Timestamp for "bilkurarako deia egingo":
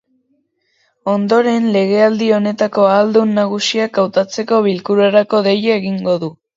4.71-6.23